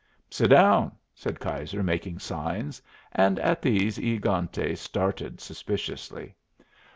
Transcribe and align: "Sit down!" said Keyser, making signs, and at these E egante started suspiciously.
"Sit 0.31 0.47
down!" 0.47 0.93
said 1.13 1.39
Keyser, 1.39 1.83
making 1.83 2.17
signs, 2.17 2.81
and 3.11 3.37
at 3.37 3.61
these 3.61 3.99
E 3.99 4.17
egante 4.17 4.75
started 4.75 5.39
suspiciously. 5.39 6.33